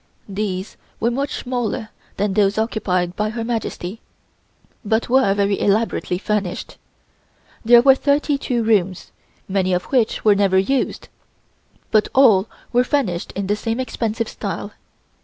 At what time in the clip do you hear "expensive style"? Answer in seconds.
13.79-14.71